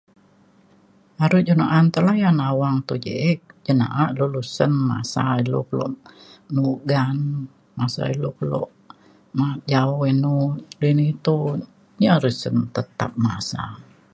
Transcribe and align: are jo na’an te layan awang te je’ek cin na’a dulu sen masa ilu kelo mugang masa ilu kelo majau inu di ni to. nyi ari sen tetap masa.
are 1.23 1.39
jo 1.47 1.53
na’an 1.59 1.85
te 1.93 1.99
layan 2.07 2.37
awang 2.49 2.79
te 2.87 2.95
je’ek 3.05 3.39
cin 3.63 3.77
na’a 3.81 4.03
dulu 4.17 4.41
sen 4.55 4.73
masa 4.89 5.21
ilu 5.41 5.59
kelo 5.69 5.85
mugang 6.55 7.19
masa 7.77 8.01
ilu 8.13 8.29
kelo 8.37 8.61
majau 9.37 9.91
inu 10.11 10.35
di 10.79 10.89
ni 10.99 11.09
to. 11.25 11.35
nyi 11.99 12.07
ari 12.15 12.31
sen 12.41 12.57
tetap 12.75 13.11
masa. 13.25 13.61